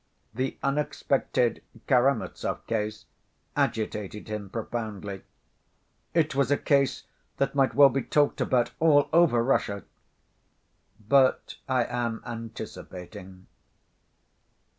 The 0.33 0.57
unexpected 0.63 1.61
Karamazov 1.87 2.65
case 2.65 3.05
agitated 3.55 4.29
him 4.29 4.49
profoundly: 4.49 5.21
"It 6.15 6.33
was 6.33 6.49
a 6.49 6.57
case 6.57 7.03
that 7.37 7.53
might 7.53 7.75
well 7.75 7.89
be 7.89 8.01
talked 8.01 8.41
about 8.41 8.71
all 8.79 9.09
over 9.13 9.43
Russia." 9.43 9.83
But 11.07 11.57
I 11.69 11.83
am 11.85 12.23
anticipating. 12.25 13.45